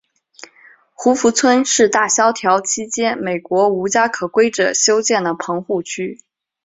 [0.95, 6.17] 胡佛村是大萧条期间美国无家可归者修建的棚户区。